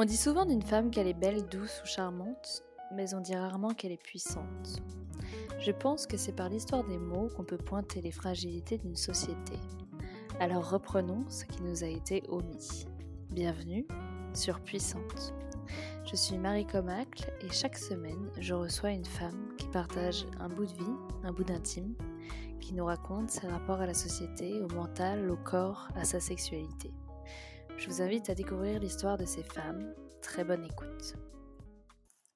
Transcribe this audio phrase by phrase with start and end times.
[0.00, 2.62] On dit souvent d'une femme qu'elle est belle, douce ou charmante,
[2.94, 4.80] mais on dit rarement qu'elle est puissante.
[5.58, 9.58] Je pense que c'est par l'histoire des mots qu'on peut pointer les fragilités d'une société.
[10.38, 12.86] Alors reprenons ce qui nous a été omis.
[13.32, 13.88] Bienvenue
[14.34, 15.34] sur Puissante.
[16.04, 20.66] Je suis Marie Comacle et chaque semaine, je reçois une femme qui partage un bout
[20.66, 21.96] de vie, un bout d'intime,
[22.60, 26.92] qui nous raconte ses rapports à la société, au mental, au corps, à sa sexualité.
[27.78, 29.94] Je vous invite à découvrir l'histoire de ces femmes.
[30.20, 31.14] Très bonne écoute.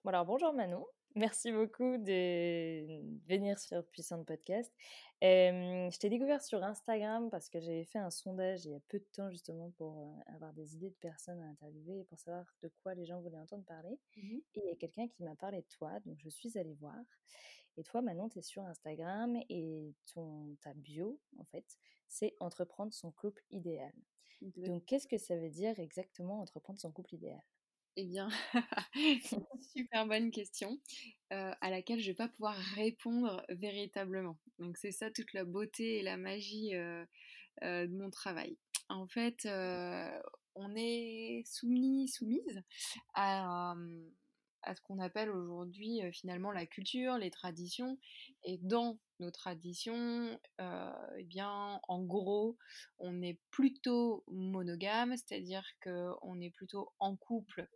[0.05, 4.73] Bon alors bonjour Manon, merci beaucoup de venir sur Puissante Podcast.
[5.21, 9.01] je t'ai découvert sur Instagram parce que j'avais fait un sondage il y a peu
[9.01, 12.45] de temps justement pour euh, avoir des idées de personnes à interviewer et pour savoir
[12.63, 13.99] de quoi les gens voulaient entendre parler.
[14.17, 16.75] Mmh et il y a quelqu'un qui m'a parlé de toi, donc je suis allée
[16.75, 17.03] voir.
[17.77, 21.67] Et toi Manon, tu es sur Instagram et ton, ta bio en fait,
[22.07, 23.93] c'est entreprendre son couple idéal.
[24.57, 27.41] Donc, qu'est-ce que ça veut dire exactement entreprendre son couple idéal?
[27.97, 28.29] Eh bien,
[28.95, 30.81] c'est une super bonne question
[31.33, 34.39] euh, à laquelle je ne vais pas pouvoir répondre véritablement.
[34.59, 37.05] Donc, c'est ça toute la beauté et la magie euh,
[37.63, 38.57] euh, de mon travail.
[38.89, 39.47] En fait,
[40.55, 42.63] on est soumis, soumise
[43.15, 43.75] à,
[44.63, 47.99] à ce qu'on appelle aujourd'hui finalement la culture, les traditions.
[48.45, 52.59] Et dans nos traditions, euh, eh bien, en gros,
[52.99, 57.69] on est plutôt monogame, c'est-à-dire qu'on est plutôt en couple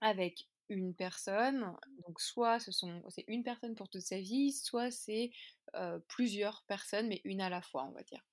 [0.00, 1.72] avec une personne.
[2.06, 5.30] Donc, soit ce sont, c'est une personne pour toute sa vie, soit c'est
[5.74, 8.24] euh, plusieurs personnes, mais une à la fois, on va dire.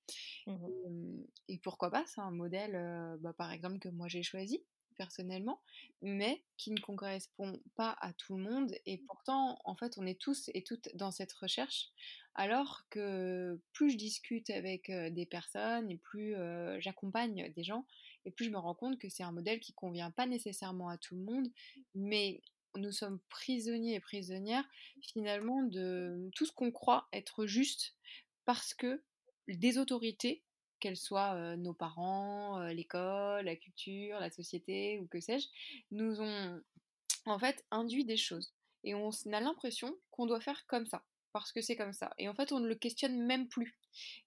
[0.46, 4.62] Mmh et, pourquoi pas C'est un modèle, bah, par exemple, que moi j'ai choisi
[4.96, 5.60] personnellement,
[6.02, 8.74] mais qui ne correspond pas à tout le monde.
[8.86, 11.88] Et pourtant, en fait, on est tous et toutes dans cette recherche,
[12.34, 16.34] alors que plus je discute avec des personnes et plus
[16.78, 17.86] j'accompagne des gens,
[18.24, 20.98] et plus je me rends compte que c'est un modèle qui convient pas nécessairement à
[20.98, 21.48] tout le monde,
[21.94, 22.40] mais
[22.76, 24.68] nous sommes prisonniers et prisonnières
[25.00, 27.94] finalement de tout ce qu'on croit être juste
[28.44, 29.02] parce que
[29.48, 30.43] des autorités
[30.84, 35.48] qu'elles soient nos parents, l'école, la culture, la société ou que sais-je,
[35.90, 36.60] nous ont
[37.24, 38.52] en fait induit des choses.
[38.84, 41.02] Et on a l'impression qu'on doit faire comme ça,
[41.32, 42.12] parce que c'est comme ça.
[42.18, 43.78] Et en fait, on ne le questionne même plus.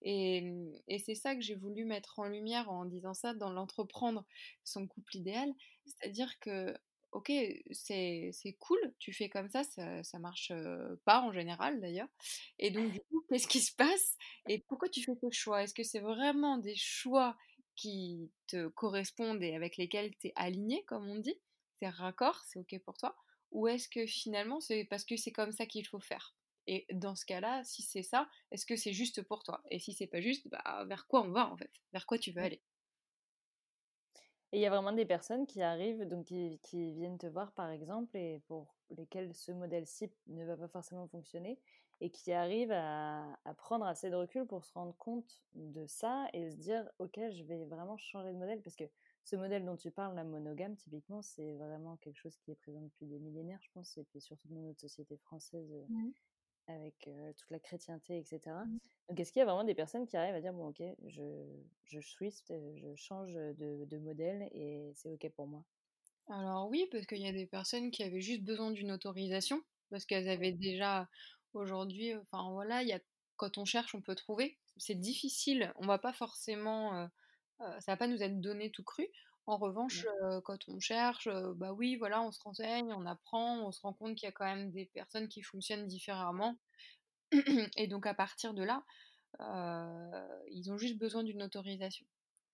[0.02, 3.52] Et, mmh, et c'est ça que j'ai voulu mettre en lumière en disant ça dans
[3.52, 4.26] l'entreprendre
[4.64, 5.54] son couple idéal.
[5.86, 6.76] C'est-à-dire que
[7.12, 7.32] ok,
[7.72, 10.52] c'est cool, tu fais comme ça, ça, marche
[11.06, 12.10] pas en général d'ailleurs.
[12.60, 14.18] Et donc, du coup, qu'est-ce qui se passe?
[14.48, 15.64] Et pourquoi tu fais ce choix?
[15.64, 17.36] Est-ce que c'est vraiment des choix
[17.76, 21.40] qui te correspondent et avec lesquels tu es aligné, comme on dit?
[21.80, 23.16] C'est raccord, c'est ok pour toi?
[23.52, 26.36] Ou est-ce que finalement, c'est parce que c'est comme ça qu'il faut faire?
[26.68, 29.64] Et dans ce cas-là, si c'est ça, est-ce que c'est juste pour toi?
[29.72, 31.72] Et si c'est pas juste, bah, vers quoi on va en fait?
[31.94, 32.46] Vers quoi tu veux mmh.
[32.46, 32.62] aller?
[34.52, 37.52] Et il y a vraiment des personnes qui arrivent, donc qui, qui, viennent te voir
[37.52, 41.60] par exemple, et pour lesquelles ce modèle-ci ne va pas forcément fonctionner,
[42.00, 43.26] et qui arrivent à,
[43.58, 47.44] prendre assez de recul pour se rendre compte de ça et se dire, ok, je
[47.44, 48.86] vais vraiment changer de modèle, parce que
[49.24, 52.82] ce modèle dont tu parles, la monogame, typiquement, c'est vraiment quelque chose qui est présent
[52.82, 55.70] depuis des millénaires, je pense, et surtout dans notre société française.
[55.90, 56.12] Mmh
[56.68, 58.40] avec toute la chrétienté, etc.
[58.46, 58.78] Mmh.
[59.10, 61.22] Donc, est-ce qu'il y a vraiment des personnes qui arrivent à dire, bon, ok, je,
[61.86, 65.64] je switch, je change de, de modèle et c'est ok pour moi?
[66.30, 70.06] Alors oui, parce qu'il y a des personnes qui avaient juste besoin d'une autorisation, parce
[70.06, 71.08] qu'elles avaient déjà
[71.54, 73.00] aujourd'hui, enfin voilà, il y a,
[73.38, 74.58] quand on cherche, on peut trouver.
[74.76, 77.10] C'est difficile, on va pas forcément,
[77.60, 79.08] ça va pas nous être donné tout cru.
[79.48, 80.42] En revanche, mmh.
[80.44, 84.16] quand on cherche, bah oui, voilà, on se renseigne, on apprend, on se rend compte
[84.16, 86.58] qu'il y a quand même des personnes qui fonctionnent différemment.
[87.78, 88.84] Et donc à partir de là,
[90.52, 92.06] ils ont juste besoin d'une autorisation.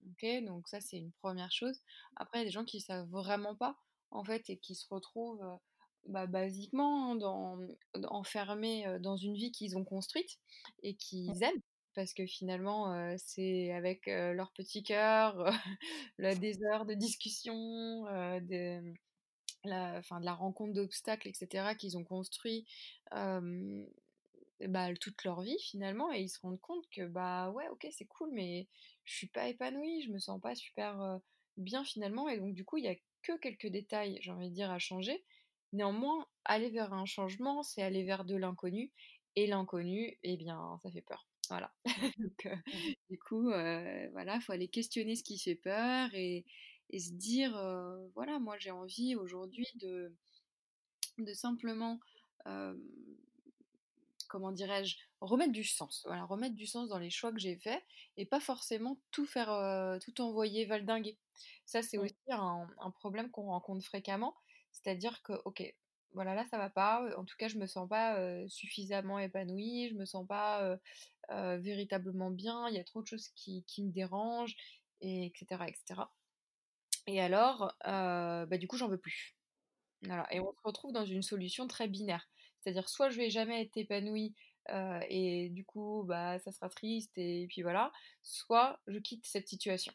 [0.05, 1.79] Ok, donc ça c'est une première chose.
[2.15, 3.75] Après, il y a des gens qui savent vraiment pas,
[4.11, 5.59] en fait, et qui se retrouvent
[6.07, 7.57] bah, basiquement dans,
[8.09, 10.39] enfermés dans une vie qu'ils ont construite
[10.83, 11.61] et qu'ils aiment
[11.95, 15.49] parce que finalement, c'est avec leur petit cœur,
[16.19, 18.03] des heures de discussion,
[18.41, 18.93] de,
[19.65, 22.65] la, fin, de la rencontre d'obstacles, etc., qu'ils ont construit
[24.67, 28.05] bah, toute leur vie finalement, et ils se rendent compte que, bah ouais, ok, c'est
[28.05, 28.67] cool, mais
[29.03, 31.19] je suis pas épanouie, je me sens pas super
[31.57, 34.55] bien finalement, et donc du coup, il y a que quelques détails, j'ai envie de
[34.55, 35.23] dire, à changer.
[35.73, 38.91] Néanmoins, aller vers un changement, c'est aller vers de l'inconnu,
[39.35, 41.27] et l'inconnu, eh bien, ça fait peur.
[42.17, 42.55] Donc, euh,
[43.09, 46.45] du coup, euh, voilà, faut aller questionner ce qui fait peur et,
[46.93, 50.13] se dire, euh, voilà, moi j'ai envie aujourd'hui de,
[51.17, 51.99] de simplement,
[54.27, 56.03] comment dirais-je, remettre du sens.
[56.05, 57.83] Voilà, remettre du sens dans les choix que j'ai faits
[58.17, 61.17] et pas forcément tout faire, euh, tout envoyer valdinguer.
[61.65, 64.35] Ça, c'est aussi un, un problème qu'on rencontre fréquemment.
[64.71, 65.73] C'est-à-dire que, ok,
[66.13, 67.07] voilà, là, ça va pas.
[67.17, 68.17] En tout cas, je me sens pas
[68.47, 70.77] suffisamment épanouie, je me sens pas
[71.29, 74.55] véritablement bien, il y a trop de choses qui, me dérangent,
[75.01, 76.01] et etc., etc.
[77.07, 79.35] Et alors, bah, du coup, j'en veux plus.
[80.31, 82.27] Et on se retrouve dans une solution très binaire.
[82.59, 84.35] C'est-à-dire, soit je vais jamais être épanouie
[85.09, 89.93] et du coup, bah, ça sera triste et puis voilà, soit je quitte cette situation.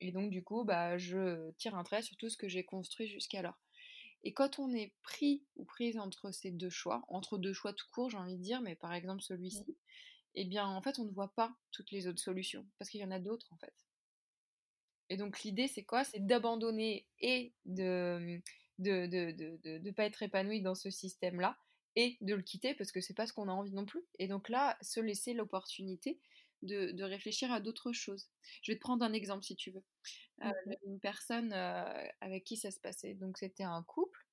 [0.00, 3.06] Et donc, du coup, bah, je tire un trait sur tout ce que j'ai construit
[3.08, 3.58] jusqu'alors.
[4.24, 7.86] Et quand on est pris ou prise entre ces deux choix, entre deux choix tout
[7.92, 9.62] court, j'ai envie de dire, mais par exemple Mmh.
[9.62, 9.76] celui-ci,
[10.34, 13.04] eh bien, en fait, on ne voit pas toutes les autres solutions, parce qu'il y
[13.04, 13.74] en a d'autres, en fait.
[15.08, 16.04] Et donc l'idée, c'est quoi?
[16.04, 18.40] C'est d'abandonner et de
[18.78, 21.58] de, de, de, de, de pas être épanoui dans ce système-là
[21.94, 24.04] et de le quitter parce que c'est pas ce qu'on a envie non plus.
[24.18, 26.20] Et donc là, se laisser l'opportunité
[26.62, 28.28] de, de réfléchir à d'autres choses.
[28.62, 29.84] Je vais te prendre un exemple si tu veux.
[30.44, 30.50] Euh,
[30.86, 33.14] une personne euh, avec qui ça se passait.
[33.14, 34.26] Donc c'était un couple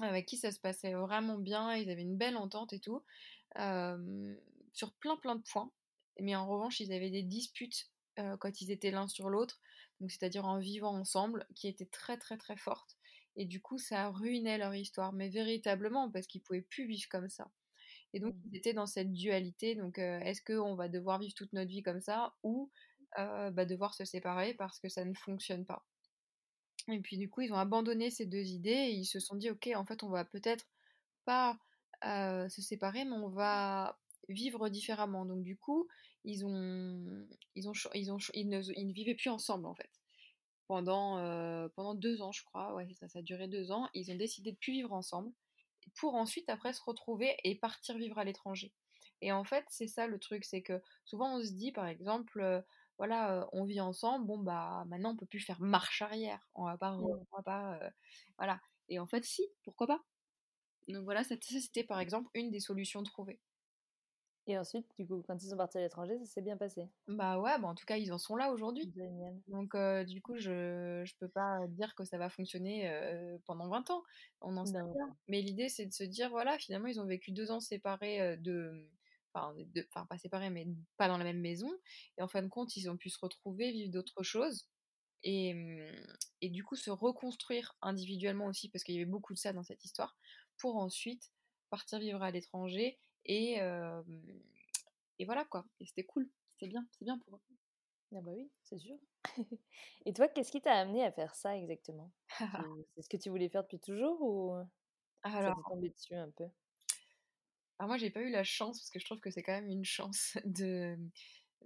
[0.00, 3.02] avec qui ça se passait vraiment bien, ils avaient une belle entente et tout,
[3.58, 4.36] euh,
[4.72, 5.72] sur plein plein de points.
[6.20, 7.90] Mais en revanche, ils avaient des disputes
[8.40, 9.60] quand ils étaient l'un sur l'autre,
[10.00, 12.96] donc c'est-à-dire en vivant ensemble, qui étaient très très très fortes.
[13.36, 17.28] Et du coup, ça ruinait leur histoire, mais véritablement, parce qu'ils pouvaient plus vivre comme
[17.28, 17.50] ça.
[18.14, 18.40] Et donc, Mmh.
[18.44, 19.74] ils étaient dans cette dualité.
[19.74, 22.70] Donc, euh, est-ce qu'on va devoir vivre toute notre vie comme ça ou
[23.18, 25.84] euh, bah, devoir se séparer parce que ça ne fonctionne pas?
[26.88, 29.50] Et puis, du coup, ils ont abandonné ces deux idées et ils se sont dit,
[29.50, 30.66] ok, en fait, on va peut-être
[31.24, 31.58] pas
[32.04, 35.26] euh, se séparer, mais on va vivre différemment.
[35.26, 35.86] Donc, du coup,
[36.24, 39.90] ils ont, ils ont, ils ont, ils ne, ils ne vivaient plus ensemble, en fait
[40.68, 41.16] pendant,
[41.74, 42.74] pendant deux ans, je crois.
[42.74, 43.88] Ouais, ça, ça a duré deux ans.
[43.94, 45.32] Ils ont décidé de plus vivre ensemble
[45.96, 48.72] pour ensuite après se retrouver et partir vivre à l'étranger.
[49.20, 52.40] Et en fait, c'est ça le truc, c'est que souvent on se dit, par exemple,
[52.40, 52.60] euh,
[52.98, 56.64] voilà, euh, on vit ensemble, bon bah maintenant on peut plus faire marche arrière, on
[56.64, 57.90] va pas, on va pas, euh,
[58.38, 58.60] voilà.
[58.88, 60.00] Et en fait, si, pourquoi pas?
[60.88, 63.40] Donc voilà, c'était par exemple une des solutions trouvées.
[64.48, 66.88] Et ensuite, du coup, quand ils sont partis à l'étranger, ça s'est bien passé.
[67.06, 68.90] Bah ouais, bah en tout cas, ils en sont là aujourd'hui.
[69.46, 73.68] Donc, euh, du coup, je je peux pas dire que ça va fonctionner euh, pendant
[73.68, 74.02] 20 ans.
[74.40, 75.16] On n'en sait rien.
[75.28, 78.36] Mais l'idée, c'est de se dire, voilà, finalement, ils ont vécu deux ans séparés euh,
[78.36, 78.88] de...
[79.34, 79.86] Enfin, de...
[79.90, 80.66] enfin, pas séparés, mais
[80.96, 81.70] pas dans la même maison.
[82.16, 84.66] Et en fin de compte, ils ont pu se retrouver, vivre d'autres choses.
[85.24, 86.06] Et, hum,
[86.40, 89.62] et du coup, se reconstruire individuellement aussi, parce qu'il y avait beaucoup de ça dans
[89.64, 90.16] cette histoire,
[90.56, 91.32] pour ensuite
[91.70, 92.98] partir vivre à l'étranger.
[93.28, 94.02] Et, euh,
[95.18, 95.64] et voilà, quoi.
[95.80, 96.28] Et c'était cool.
[96.52, 96.86] C'était bien.
[96.92, 97.40] C'est bien pour eux.
[98.14, 98.96] Ah bah oui, c'est sûr.
[100.06, 102.12] Et toi, qu'est-ce qui t'a amené à faire ça exactement?
[102.94, 104.56] C'est ce que tu voulais faire depuis toujours ou
[105.40, 106.46] ça t'est Alors, tombé dessus un peu?
[107.78, 109.68] Alors moi, j'ai pas eu la chance, parce que je trouve que c'est quand même
[109.70, 110.96] une chance de,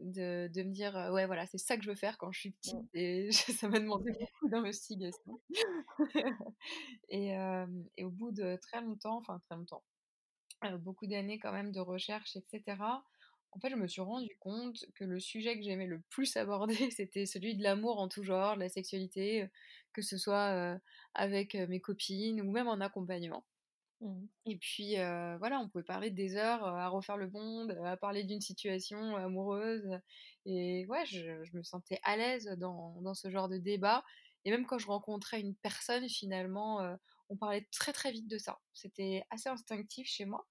[0.01, 2.41] de, de me dire, euh, ouais, voilà, c'est ça que je veux faire quand je
[2.41, 2.81] suis petite.
[2.95, 5.41] Et ça m'a demandé beaucoup d'investigation.
[7.09, 7.67] et, euh,
[7.97, 9.85] et au bout de très longtemps, enfin très longtemps,
[10.65, 13.03] euh, beaucoup d'années quand même de recherche, etc.,
[13.55, 16.75] en fait, je me suis rendu compte que le sujet que j'aimais le plus aborder,
[16.91, 19.51] c'était celui de l'amour en tout genre, de la sexualité,
[19.93, 20.79] que ce soit
[21.15, 23.45] avec mes copines ou même en accompagnement.
[24.03, 24.29] Mhm.
[24.47, 28.25] Et puis euh, voilà, on pouvait parler des heures à refaire le monde, à parler
[28.25, 29.89] d'une situation amoureuse.
[30.45, 34.05] Et ouais, je, je me sentais à l'aise dans, dans ce genre de débat.
[34.45, 36.97] Et même quand je rencontrais une personne, finalement, euh,
[37.29, 38.61] on parlait très très vite de ça.
[38.73, 40.47] C'était assez instinctif chez moi.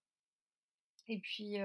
[1.12, 1.58] Et puis,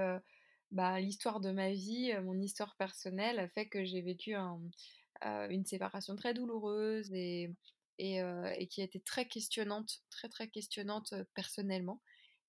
[0.73, 4.61] bah, l'histoire de ma vie, mon histoire personnelle, a fait que j'ai vécu un,
[5.50, 7.55] une séparation très douloureuse et,
[7.99, 8.17] et,
[8.59, 12.00] et qui a été très questionnante, très très questionnante personnellement.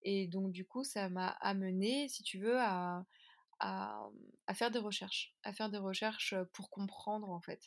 [0.01, 3.05] Et donc, du coup, ça m'a amené, si tu veux, à,
[3.59, 4.09] à,
[4.47, 7.61] à faire des recherches, à faire des recherches pour comprendre en fait.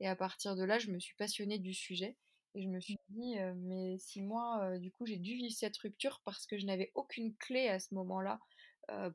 [0.00, 2.16] Et à partir de là, je me suis passionnée du sujet.
[2.54, 5.54] Et je me suis dit, euh, mais si moi, euh, du coup, j'ai dû vivre
[5.54, 8.40] cette rupture parce que je n'avais aucune clé à ce moment-là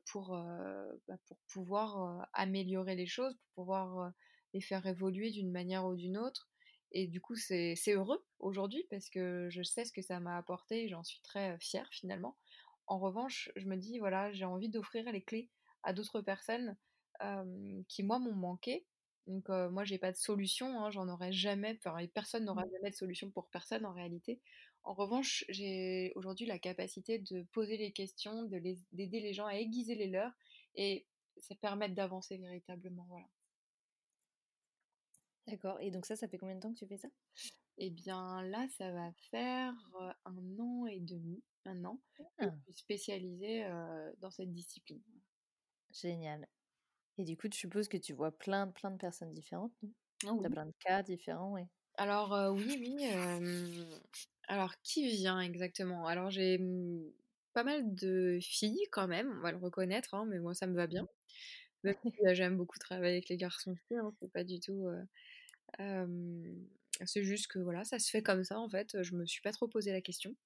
[0.06, 4.10] pour, euh, bah, pour pouvoir euh, améliorer les choses, pour pouvoir euh,
[4.54, 6.50] les faire évoluer d'une manière ou d'une autre.
[6.92, 10.84] Et du coup, c'est heureux aujourd'hui parce que je sais ce que ça m'a apporté
[10.84, 12.36] et j'en suis très euh, fière finalement.
[12.86, 15.50] En revanche, je me dis, voilà, j'ai envie d'offrir les clés
[15.82, 16.76] à d'autres personnes
[17.22, 18.86] euh, qui, moi, m'ont manqué.
[19.26, 22.68] Donc, euh, moi, j'ai pas de solution, hein, j'en aurai jamais, enfin, personne n'aura Mm.
[22.72, 24.40] jamais de solution pour personne en réalité.
[24.88, 29.54] En revanche, j'ai aujourd'hui la capacité de poser les questions, les- d'aider les gens à
[29.54, 30.32] aiguiser les leurs
[30.74, 33.06] et ça permet d'avancer véritablement.
[33.08, 33.26] Voilà.
[35.48, 35.80] D'accord.
[35.80, 37.08] Et donc ça, ça fait combien de temps que tu fais ça?
[37.78, 42.52] Et bien là, ça va faire euh, un an et demi, un an, que Ah,
[42.66, 45.02] je suis spécialisée euh, dans cette discipline.
[45.92, 46.48] Génial.
[47.18, 49.92] Et du coup, tu supposes que tu vois plein, plein de personnes différentes, non?
[50.26, 51.62] Ah Tu as plein de cas différents, oui.
[51.98, 52.96] Alors euh, oui, oui.
[53.12, 53.84] euh,
[54.48, 56.06] alors qui vient exactement?
[56.06, 57.02] Alors j'ai mm,
[57.54, 60.76] pas mal de filles quand même, on va le reconnaître, hein, mais moi ça me
[60.76, 61.08] va bien.
[61.84, 64.86] Même si euh, j'aime beaucoup travailler avec les garçons hein, c'est pas du tout.
[64.88, 65.04] euh,
[65.80, 66.54] euh,
[67.06, 69.02] c'est juste que voilà, ça se fait comme ça en fait.
[69.02, 70.36] Je me suis pas trop posé la question.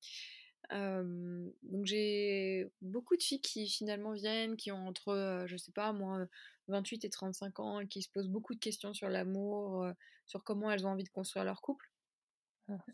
[0.72, 5.72] Euh, donc j'ai beaucoup de filles qui finalement viennent, qui ont entre, euh, je sais
[5.72, 6.26] pas moi,
[6.68, 9.92] 28 et 35 ans, et qui se posent beaucoup de questions sur l'amour, euh,
[10.26, 11.90] sur comment elles ont envie de construire leur couple.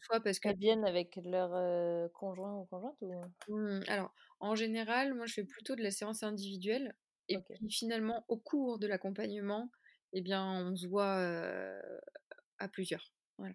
[0.02, 0.48] Soit parce que...
[0.48, 3.14] Elles viennent avec leur euh, conjoint ou conjointe ou...
[3.48, 6.94] Mmh, alors, en général, moi je fais plutôt de la séance individuelle.
[7.28, 9.70] Et puis finalement, au cours de l'accompagnement,
[10.14, 11.78] eh bien, on se voit euh,
[12.58, 13.12] à plusieurs.
[13.36, 13.54] Voilà.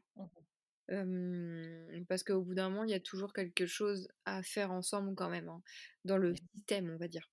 [0.91, 5.15] Euh, parce qu'au bout d'un moment, il y a toujours quelque chose à faire ensemble
[5.15, 5.63] quand même, hein,
[6.05, 7.32] dans le système, on va dire.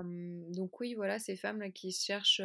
[0.00, 2.42] Euh, donc oui, voilà, ces femmes-là qui se cherchent,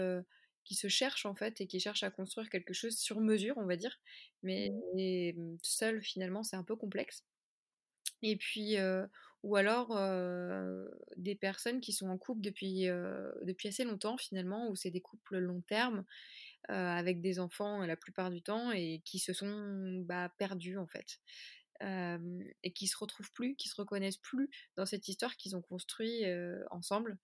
[0.64, 3.66] qui se cherchent en fait et qui cherchent à construire quelque chose sur mesure, on
[3.66, 4.00] va dire.
[4.44, 5.58] Mais Mhm.
[5.64, 7.26] seul, finalement, c'est un peu complexe.
[8.22, 9.08] Et puis, euh,
[9.44, 10.88] ou alors euh,
[11.18, 15.02] des personnes qui sont en couple depuis, euh, depuis assez longtemps finalement, ou c'est des
[15.02, 16.06] couples long terme,
[16.70, 21.20] avec des enfants la plupart du temps, et qui se sont bah, perdus en fait.
[21.84, 25.62] Euh, et qui se retrouvent plus, qui se reconnaissent plus dans cette histoire qu'ils ont
[25.62, 27.18] construit euh, ensemble.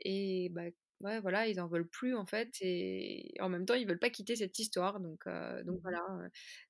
[0.00, 0.64] Et bah,
[1.00, 4.10] ouais, voilà, ils en veulent plus en fait, et en même temps ils veulent pas
[4.10, 4.98] quitter cette histoire.
[4.98, 5.82] Donc, euh, donc Mhm.
[5.82, 6.00] voilà,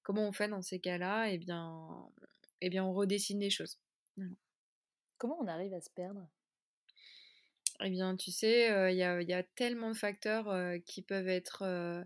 [0.02, 1.30] comment on fait dans ces cas-là?
[1.30, 2.10] Eh bien,
[2.60, 3.78] eh bien, on redessine les choses.
[4.16, 4.32] Voilà.
[5.16, 6.28] Comment on arrive à se perdre?
[7.82, 10.52] Eh bien, tu sais, il y, a, y, a, tellement de facteurs
[10.84, 12.04] qui peuvent être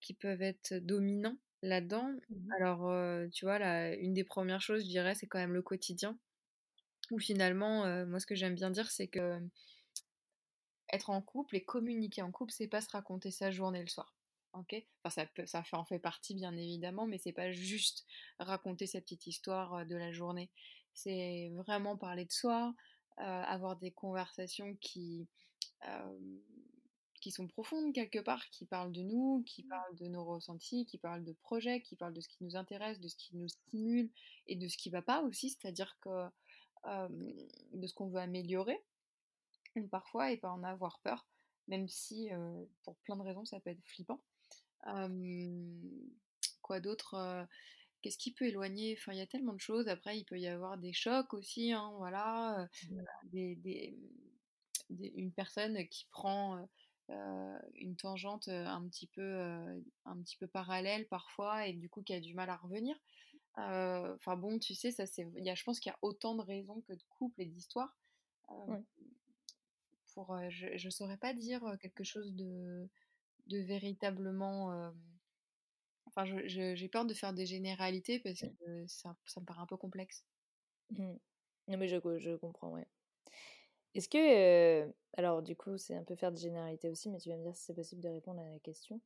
[0.00, 2.12] qui peuvent être dominants là-dedans.
[2.30, 2.52] Mhm.
[2.56, 5.62] Alors, euh, tu vois, là, une des premières choses, je dirais, c'est quand même le
[5.62, 6.18] quotidien.
[7.10, 9.40] Où finalement, euh, moi, ce que j'aime bien dire, c'est que
[10.92, 14.14] être en couple et communiquer en couple, c'est pas se raconter sa journée le soir.
[14.54, 14.74] Ok?
[15.04, 18.04] Enfin, ça, peut, ça en fait partie, bien évidemment, mais c'est pas juste
[18.40, 20.50] raconter sa petite histoire de la journée.
[20.92, 22.74] C'est vraiment parler de soi,
[23.18, 25.28] euh, avoir des conversations qui,
[25.86, 26.18] euh,
[27.20, 30.98] qui sont profondes quelque part, qui parlent de nous, qui parlent de nos ressentis, qui
[30.98, 34.10] parlent de projets, qui parlent de ce qui nous intéresse, de ce qui nous stimule
[34.46, 36.26] et de ce qui va pas aussi, c'est-à-dire que
[36.86, 37.08] euh,
[37.74, 38.82] de ce qu'on veut améliorer
[39.90, 41.26] parfois et pas en avoir peur,
[41.68, 44.20] même si euh, pour plein de raisons ça peut être flippant.
[44.86, 45.62] Euh,
[46.62, 47.46] quoi d'autre
[48.02, 49.86] Qu'est-ce qui peut éloigner Enfin, il y a tellement de choses.
[49.88, 53.02] Après, il peut y avoir des chocs aussi, hein, voilà, mmh.
[53.24, 53.94] des, des,
[54.88, 56.66] des, une personne qui prend
[57.74, 59.40] une tangente un petit peu,
[60.04, 62.96] un petit peu parallèle parfois et du coup qui a du mal à revenir.
[63.56, 66.34] Enfin bon, tu sais, ça c'est, il y a, je pense qu'il y a autant
[66.34, 67.96] de raisons que de couples et d'histoires.
[68.48, 68.82] Ouais.
[70.14, 72.88] Pour, je ne saurais pas dire quelque chose de,
[73.46, 74.92] de véritablement
[76.06, 79.76] Enfin, j'ai peur de faire des généralités parce que ça, ça me paraît un peu
[79.76, 80.24] complexe.
[80.90, 81.16] Mmh.
[81.68, 82.86] Non, mais je, je comprends, ouais.
[83.94, 84.18] Est-ce que.
[84.18, 87.42] Euh, alors, du coup, c'est un peu faire des généralités aussi, mais tu vas me
[87.42, 89.00] dire si c'est possible de répondre à la question.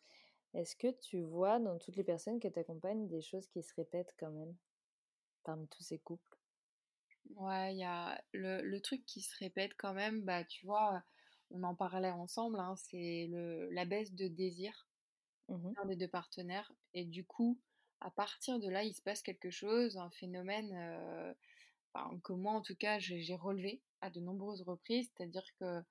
[0.52, 3.74] Est-ce que tu vois dans toutes les personnes que tu accompagnes des choses qui se
[3.74, 4.54] répètent quand même?
[5.42, 6.38] Parmi tous ces couples?
[7.36, 11.02] Ouais, il y a le, le, truc qui se répète quand même, bah, tu vois,
[11.50, 13.28] on en parlait ensemble, hein, c'est
[13.70, 14.88] la baisse de désir
[15.48, 15.72] mmh.
[15.82, 16.72] un des deux partenaires.
[16.92, 17.58] Et du coup,
[18.00, 21.34] à partir de là, il se passe quelque chose, un phénomène euh,
[21.92, 25.82] enfin, que moi, en tout cas, j'ai relevé à de nombreuses reprises, c'est-à-dire que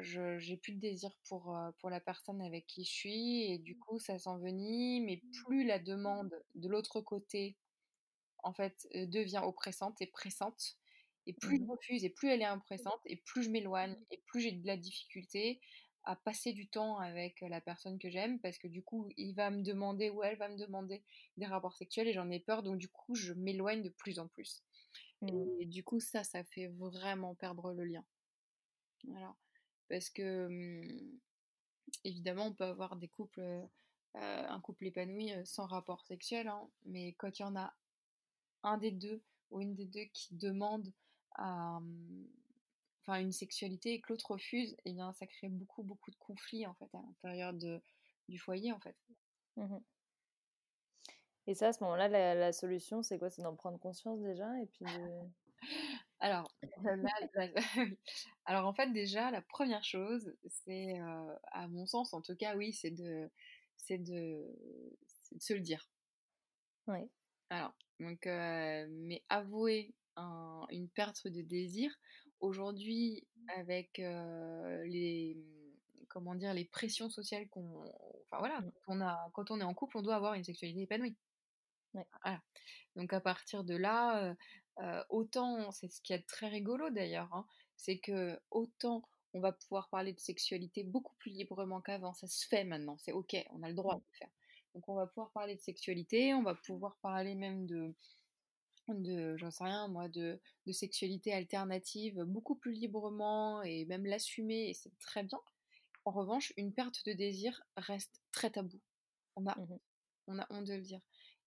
[0.00, 3.78] je j'ai plus de désir pour, pour la personne avec qui je suis, et du
[3.78, 7.56] coup, ça s'envenime, mais plus la demande de l'autre côté,
[8.42, 10.76] en fait, devient oppressante et pressante,
[11.26, 11.64] et plus mmh.
[11.64, 14.66] je refuse, et plus elle est impressante, et plus je m'éloigne, et plus j'ai de
[14.66, 15.60] la difficulté
[16.04, 19.50] à passer du temps avec la personne que j'aime parce que du coup il va
[19.50, 21.02] me demander ou elle va me demander
[21.36, 24.28] des rapports sexuels et j'en ai peur donc du coup je m'éloigne de plus en
[24.28, 24.62] plus
[25.32, 25.60] mmh.
[25.60, 28.04] et du coup ça ça fait vraiment perdre le lien
[29.06, 29.34] voilà
[29.88, 31.20] parce que hum,
[32.04, 33.68] évidemment on peut avoir des couples euh,
[34.14, 37.74] un couple épanoui sans rapport sexuel hein, mais quand il y en a
[38.62, 40.92] un des deux ou une des deux qui demande
[41.36, 41.80] à
[43.02, 46.16] enfin une sexualité et que l'autre refuse, et eh bien ça crée beaucoup beaucoup de
[46.16, 47.80] conflits en fait à l'intérieur de
[48.28, 48.96] du foyer en fait.
[49.56, 49.76] Mmh
[51.46, 53.30] et ça, à ce moment-là, la, la solution, c'est quoi?
[53.30, 55.60] C'est d'en prendre conscience déjà et puis de...
[56.20, 56.50] Alors,
[56.84, 57.10] là,
[58.46, 62.56] alors en fait déjà la première chose, c'est euh, à mon sens en tout cas
[62.56, 63.30] oui, c'est de
[63.76, 64.42] c'est de,
[65.32, 65.86] de, se le dire.
[66.86, 67.00] Oui.
[67.50, 71.94] Alors donc euh, mais avouer un, une perte de désir,
[72.40, 75.36] aujourd'hui, avec les
[76.08, 77.82] comment dire les pressions sociales qu'on
[78.22, 78.70] enfin voilà Mmh.
[78.88, 81.16] on a quand on est en couple on doit avoir une sexualité épanouie
[81.94, 82.06] Ouais.
[82.24, 82.42] voilà
[82.96, 84.34] donc à partir de là
[85.10, 87.46] autant c'est ce qui est très rigolo d'ailleurs hein,
[87.76, 92.46] c'est que autant on va pouvoir parler de sexualité beaucoup plus librement qu'avant ça se
[92.46, 93.98] fait maintenant c'est ok on a le droit Mmh.
[93.98, 94.28] de le faire.
[94.74, 97.94] Donc on va pouvoir parler de sexualité on va pouvoir parler même de
[98.88, 104.68] de j'en sais rien moi de, de sexualité alternative beaucoup plus librement et même l'assumer
[104.70, 105.40] et c'est très bien.
[106.04, 108.80] En revanche une perte de désir reste très tabou.
[109.36, 109.78] On a Mmh
[110.26, 111.00] on a honte de le dire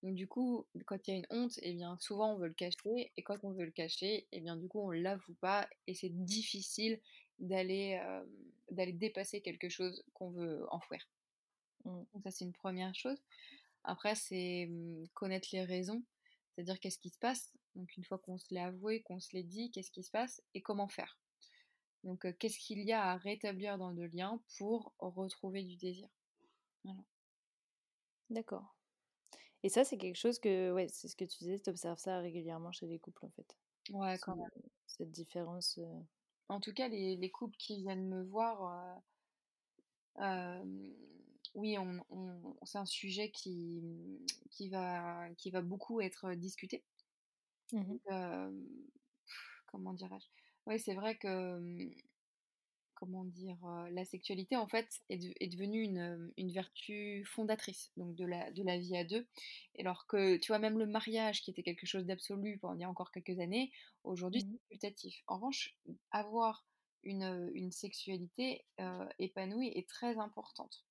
[0.03, 2.53] donc du coup quand il y a une honte eh bien souvent on veut le
[2.53, 5.95] cacher et quand on veut le cacher eh bien du coup on l'avoue pas et
[5.95, 6.99] c'est difficile
[7.39, 7.99] d'aller
[8.71, 11.07] d'aller dépasser quelque chose qu'on veut enfouir
[11.85, 12.03] Mmh.
[12.13, 13.17] donc ça c'est une première chose
[13.83, 16.03] après c'est mmh, connaître les raisons
[16.57, 19.43] c'est-à-dire qu'est-ce qui se passe Donc une fois qu'on se l'est avoué, qu'on se l'est
[19.43, 21.19] dit, qu'est-ce qui se passe et comment faire
[22.03, 26.09] Donc qu'est-ce qu'il y a à rétablir dans le lien pour retrouver du désir.
[28.31, 28.76] D'accord.
[29.63, 32.19] Et ça, c'est quelque chose que, ouais, c'est ce que tu disais, tu observes ça
[32.19, 33.57] régulièrement chez les couples, en fait.
[33.89, 34.49] Ouais, quand même.
[34.87, 35.77] Cette différence.
[35.77, 36.01] euh,
[36.49, 38.99] En tout cas, les, les couples qui viennent me voir,
[40.17, 40.93] euh, euh,
[41.55, 46.83] oui, on, on- c'est un sujet qui, qui, va, qui va beaucoup être discuté.
[47.71, 47.97] Mhm.
[48.11, 48.51] Euh,
[49.65, 50.27] comment dirais-je?
[50.65, 51.89] Oui, c'est vrai que
[52.99, 57.91] comment dire, euh, la sexualité en fait est, de- est devenue une, une vertu fondatrice
[57.97, 59.27] donc de la, de la vie à deux.
[59.75, 62.81] Et alors que tu vois même le mariage qui était quelque chose d'absolu pendant il
[62.81, 63.71] y a encore quelques années,
[64.03, 64.57] aujourd'hui Mhm.
[64.69, 65.23] c'est facultatif.
[65.27, 65.75] En revanche,
[66.11, 66.65] avoir
[67.03, 70.85] une, euh, une sexualité euh, épanouie est très importante.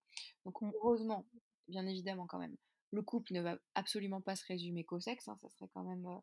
[0.44, 0.70] Donc Mm.
[0.74, 1.26] heureusement,
[1.68, 2.56] bien évidemment quand même,
[2.92, 6.06] le couple ne va absolument pas se résumer qu'au sexe, hein, ça serait quand même
[6.06, 6.18] euh,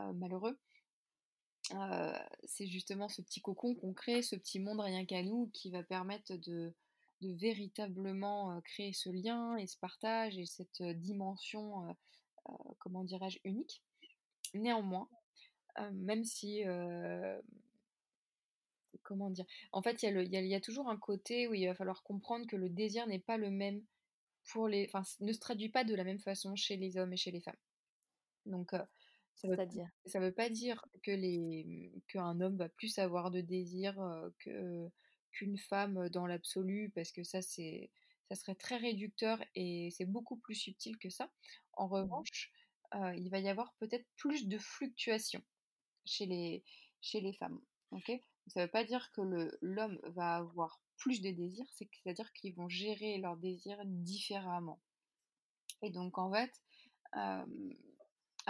[0.00, 0.58] euh, malheureux.
[1.74, 5.70] Euh, c'est justement ce petit cocon qu'on crée, ce petit monde rien qu'à nous, qui
[5.70, 6.74] va permettre de,
[7.22, 11.94] véritablement créer ce lien et ce partage et cette dimension,
[12.78, 13.82] comment dirais-je, unique.
[14.54, 15.08] Néanmoins,
[15.92, 16.62] même si,
[19.02, 22.46] comment dire, en fait, il y, a toujours un côté où il va falloir comprendre
[22.46, 23.82] que le désir n'est pas le même
[24.50, 27.18] pour les, enfin, ne se traduit pas de la même façon chez les hommes et
[27.18, 27.54] chez les femmes.
[28.46, 28.74] Donc,
[29.34, 29.60] ça veut,
[30.06, 34.88] ça veut pas dire que les, qu'un homme va plus avoir de désir euh, que,
[35.32, 37.90] qu'une femme dans l'absolu, parce que ça, c'est,
[38.28, 41.30] ça serait très réducteur et c'est beaucoup plus subtil que ça.
[41.74, 42.24] En Mhm.
[42.24, 42.52] revanche,
[42.94, 45.42] euh, il va y avoir peut-être plus de fluctuations
[46.04, 46.64] chez les,
[47.00, 47.60] chez les femmes.
[47.92, 48.12] ok?
[48.48, 52.54] Ça veut pas dire que le, l'homme va avoir plus de désirs, c'est, c'est-à-dire qu'ils
[52.54, 54.80] vont gérer leurs désirs différemment.
[55.82, 56.52] Et donc, en fait,
[57.16, 57.44] euh,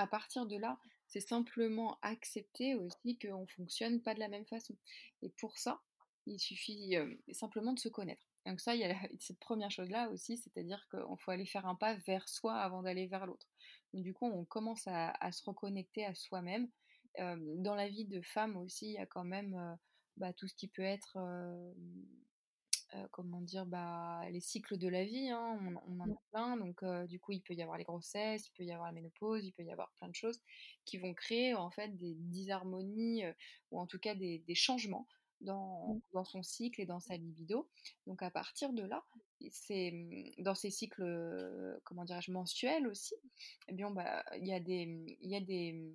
[0.01, 4.47] à partir de là, c'est simplement accepter aussi qu'on ne fonctionne pas de la même
[4.47, 4.77] façon.
[5.23, 5.81] Et pour ça,
[6.27, 8.27] il suffit euh, simplement de se connaître.
[8.47, 11.75] Donc ça, il y a cette première chose-là aussi, c'est-à-dire qu'il faut aller faire un
[11.75, 13.47] pas vers soi avant d'aller vers l'autre.
[13.93, 16.69] Du coup, on commence à, se reconnecter à soi-même.
[17.19, 19.75] Euh, dans la vie de femme aussi, il y a quand même euh,
[20.17, 21.19] bah, tout ce qui peut être
[22.95, 26.57] euh, comment dire, bah, les cycles de la vie, hein, on, on en a plein,
[26.57, 28.93] donc euh, du coup il peut y avoir les grossesses, il peut y avoir la
[28.93, 30.41] ménopause, il peut y avoir plein de choses
[30.85, 33.33] qui vont créer en fait des disharmonies euh,
[33.71, 35.07] ou en tout cas des, des changements
[35.41, 37.69] dans, dans son cycle et dans sa libido.
[38.07, 39.05] Donc à partir de là,
[39.51, 43.15] c'est mmh, dans ces cycles, comment dirais-je, mensuels aussi,
[43.69, 45.95] eh bien bah, il y a des, il y a des,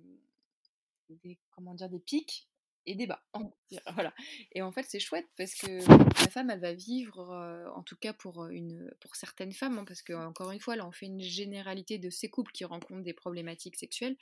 [1.10, 2.48] des, comment dire, des pics
[2.86, 2.94] et
[3.70, 4.14] dire, Voilà.
[4.52, 7.96] Et en fait, c'est chouette parce que la femme, elle va vivre, euh, en tout
[7.96, 11.06] cas pour, une, pour certaines femmes, hein, parce que encore une fois, là, on fait
[11.06, 14.16] une généralité de ces couples qui rencontrent des problématiques sexuelles,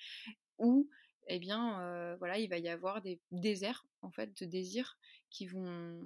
[0.59, 0.89] où,
[1.29, 4.99] eh bien, euh, voilà, il va y avoir des déserts, en fait, de désirs
[5.31, 6.01] qui vont,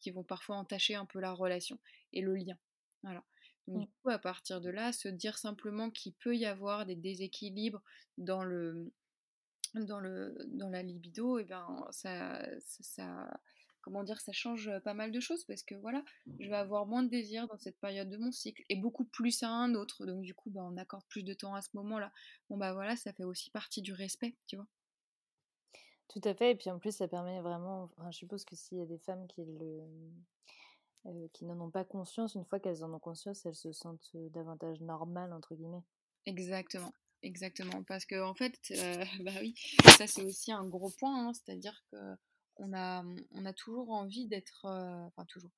[0.00, 1.78] qui vont parfois entacher un peu la relation
[2.12, 2.58] et le lien.
[3.02, 3.24] Voilà.
[3.66, 6.96] Donc, du coup, à partir de là, se dire simplement qu'il peut y avoir des
[6.96, 7.82] déséquilibres
[8.18, 8.92] dans le,
[9.74, 13.40] dans, le, dans la libido, et ben ça, ça, ça,
[13.82, 16.04] comment dire, ça change pas mal de choses parce que voilà,
[16.38, 19.42] je vais avoir moins de désir dans cette période de mon cycle et beaucoup plus
[19.42, 20.06] à un autre.
[20.06, 22.12] Donc du coup, bah, on accorde plus de temps à ce moment-là.
[22.48, 24.66] Bon bah voilà, ça fait aussi partie du respect, tu vois.
[26.08, 26.50] Tout à fait.
[26.52, 27.84] Et puis en plus, ça permet vraiment.
[27.84, 29.80] Enfin, je suppose que s'il y a des femmes qui le.
[31.06, 34.10] euh, qui n'en ont pas conscience, une fois qu'elles en ont conscience, elles se sentent
[34.14, 35.82] davantage normales, entre guillemets.
[36.24, 36.94] Exactement.
[37.22, 39.54] Exactement, parce que en fait, euh, bah oui,
[39.98, 41.96] ça c'est aussi un gros point, hein, c'est-à-dire que
[42.56, 45.52] on a, on a toujours envie d'être, euh, enfin toujours,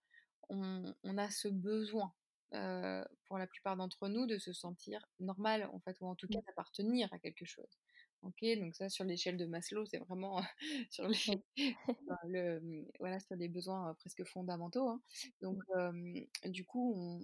[0.49, 2.13] on, on, a ce besoin
[2.55, 6.29] euh, pour la plupart d'entre nous de se sentir normal en fait, ou en tout
[6.29, 7.79] cas d'appartenir à quelque chose.
[8.23, 10.43] Ok, donc ça sur l'échelle de Maslow, c'est vraiment
[10.91, 11.45] sur les,
[12.29, 14.89] le, mmh, voilà, sur des besoins presque fondamentaux.
[14.89, 15.03] Hein.
[15.41, 16.25] Donc mmh.
[16.47, 17.21] du coup, on,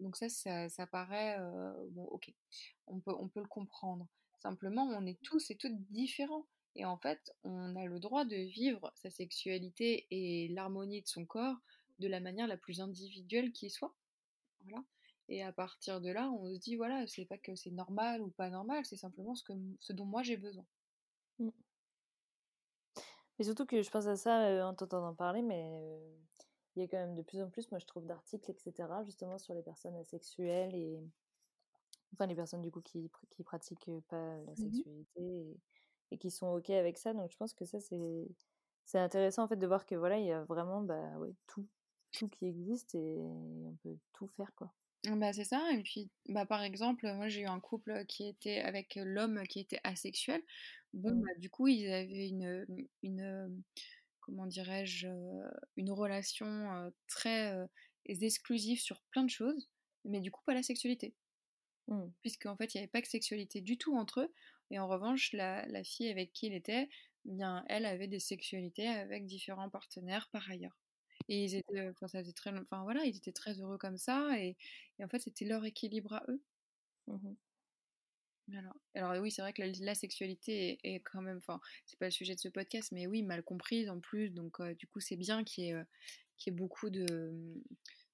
[0.00, 1.38] donc ça, ça, ça paraît
[1.90, 2.32] bon, ok,
[2.86, 4.06] on peut, on peut le comprendre.
[4.38, 6.46] Simplement, on est tous et toutes différents.
[6.76, 11.26] Et en fait, on a le droit de vivre sa sexualité et l'harmonie de son
[11.26, 11.56] corps
[11.98, 13.94] de la manière la plus individuelle qui soit.
[14.62, 14.84] Voilà.
[15.28, 18.30] Et à partir de là, on se dit, voilà, c'est pas que c'est normal ou
[18.30, 20.66] pas normal, c'est simplement ce, que, ce dont moi j'ai besoin.
[21.38, 21.50] Mmh.
[23.38, 25.98] Et surtout que je pense à ça en t'entendant parler, mais
[26.80, 29.38] il y a quand même de plus en plus, moi je trouve, d'articles, etc., justement
[29.38, 31.00] sur les personnes asexuelles et.
[32.12, 35.60] Enfin, les personnes du coup qui, qui pratiquent pas la mmh sexualité
[36.10, 37.12] et, qui sont OK avec ça.
[37.12, 38.28] Donc je pense que ça, c'est.
[38.86, 41.64] C'est intéressant en fait de voir que voilà, il y a vraiment bah, ouais, tout,
[42.10, 44.72] tout qui existe et on peut tout faire quoi.
[45.08, 48.58] Bah, c'est ça, et puis bah, par exemple, moi j'ai eu un couple qui était
[48.58, 50.42] avec l'homme qui était asexuel.
[50.92, 51.22] Bon, mmh.
[51.22, 52.66] bah, du coup, ils avaient une,
[53.02, 53.62] une
[54.20, 55.08] comment dirais-je,
[55.76, 57.54] une relation très
[58.06, 59.68] exclusive sur plein de choses,
[60.04, 61.14] mais du coup pas la sexualité.
[61.88, 62.06] Mmh.
[62.22, 64.32] Puisqu'en fait, il n'y avait pas de sexualité du tout entre eux,
[64.70, 66.88] et en revanche, la, la fille avec qui il était,
[67.26, 70.78] eh bien, elle avait des sexualités avec différents partenaires par ailleurs.
[71.28, 74.38] Et ils étaient, enfin, ça faisait très, enfin voilà, ils étaient très heureux comme ça,
[74.38, 74.56] et,
[74.98, 76.42] et en fait, c'était leur équilibre à eux.
[77.08, 77.34] Mmh
[78.56, 82.10] alors, alors, oui, c'est vrai que la, sexualité est, quand même, enfin, c'est pas le
[82.10, 85.44] sujet de ce podcast, mais oui, mal comprise en plus, donc du coup, c'est bien
[85.44, 85.84] qu'il y, ait,
[86.46, 87.62] y ait beaucoup de, mmh,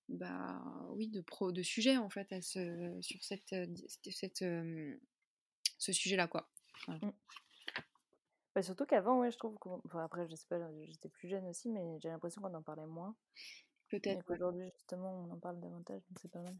[0.08, 3.54] bah, oui, de pro, de sujets en fait à ce, sur cette,
[4.10, 4.44] cette,
[5.78, 6.48] ce sujet-là, quoi.
[6.88, 7.10] Mmh.
[8.54, 9.58] Bah, surtout qu'avant, ouais, je trouve.
[9.84, 12.86] Enfin, après, je sais pas, j'étais plus jeune aussi, mais j'ai l'impression qu'on en parlait
[12.86, 13.14] moins.
[13.90, 14.24] Peut-être.
[14.24, 16.56] qu'aujourd'hui, justement, on en parle davantage, donc c'est pas mal.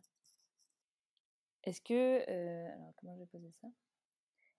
[1.67, 2.25] Est-ce que.
[2.31, 3.69] Euh, alors, comment je vais poser ça?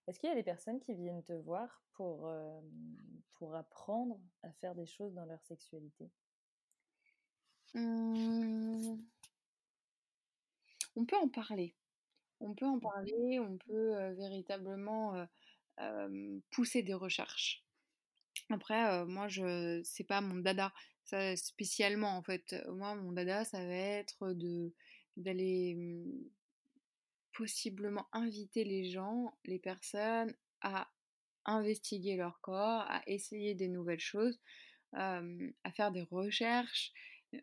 [0.08, 2.62] Est-ce qu'il y a des personnes qui viennent te voir pour, euh,
[3.36, 6.10] pour apprendre à faire des choses dans leur sexualité?
[7.74, 8.98] Mmh.
[10.96, 11.76] On peut en parler.
[12.40, 15.26] On peut en mmh parler, on peut euh, véritablement
[16.52, 17.64] pousser des recherches.
[18.50, 22.56] Après, moi, je c'est pas mon dada, ça spécialement en fait.
[22.70, 24.74] Moi, mon dada, ça va être de
[25.18, 26.30] d'aller mmh,
[27.38, 30.90] possiblement inviter les gens, les personnes à
[31.46, 34.40] investiguer leur corps, à essayer des nouvelles choses,
[34.94, 35.22] à
[35.76, 36.92] faire des recherches.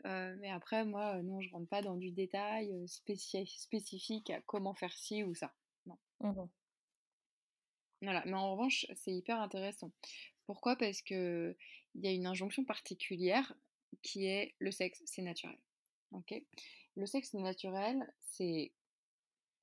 [0.05, 5.23] mais après, moi, non, je rentre pas dans du détail spécifique à comment faire ci
[5.23, 5.55] ou ça.
[5.87, 5.99] Non.
[6.21, 6.49] Mmh
[8.03, 9.91] voilà, mais en revanche, c'est hyper intéressant.
[10.45, 10.77] Pourquoi?
[10.77, 11.57] Parce que
[11.95, 13.55] il y a une injonction particulière
[14.03, 15.57] qui est le sexe, c'est naturel.
[16.13, 16.35] Ok?
[16.97, 18.73] Le sexe naturel, c'est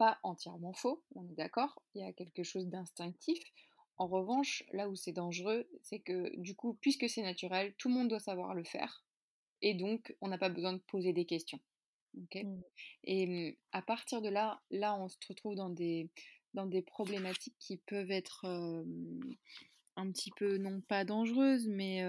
[0.01, 1.79] pas entièrement faux, on est d'accord.
[1.93, 3.37] Il y a quelque chose d'instinctif.
[3.97, 7.93] En revanche, là où c'est dangereux, c'est que du coup, puisque c'est naturel, tout le
[7.93, 9.05] monde doit savoir le faire.
[9.61, 11.59] Et donc, on n'a pas besoin de poser des questions.
[12.17, 12.43] Ok?
[12.43, 12.61] Mmh.
[13.03, 16.09] Et mmh, à partir de là, là, on se retrouve dans des,
[16.55, 18.47] dans des problématiques qui peuvent être
[19.97, 22.01] un petit peu, non pas dangereuses, mais,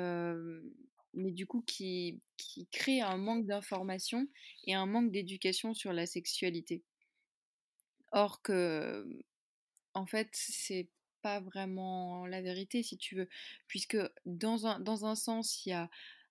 [1.13, 4.27] mais du coup qui, qui créent un manque d'information
[4.65, 6.83] et un manque d'éducation sur la sexualité.
[8.13, 9.07] Or que,
[9.95, 10.89] en fait, c'est
[11.23, 13.29] pas vraiment la vérité, si tu veux,
[13.69, 15.91] puisque dans un, dans un sens, il y a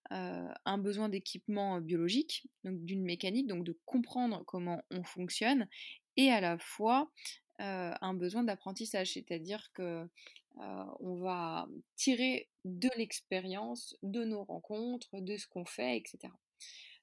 [0.09, 5.69] un besoin d'équipement biologique, donc d'une mécanique, donc de comprendre comment on fonctionne,
[6.17, 7.09] et à la fois
[7.59, 10.09] un besoin d'apprentissage, c'est-à-dire que
[10.57, 16.33] on va tirer de l'expérience, de nos rencontres, de ce qu'on fait, etc.